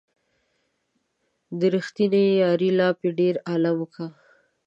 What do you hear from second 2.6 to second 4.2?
لاپې ډېر عالم کا